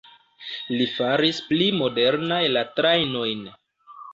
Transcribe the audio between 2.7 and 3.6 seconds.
trajnojn.